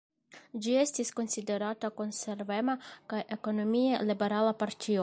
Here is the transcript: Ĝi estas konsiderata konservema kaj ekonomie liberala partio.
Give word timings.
Ĝi 0.65 0.71
estas 0.83 1.11
konsiderata 1.19 1.91
konservema 2.01 2.77
kaj 3.13 3.21
ekonomie 3.39 4.03
liberala 4.13 4.61
partio. 4.65 4.99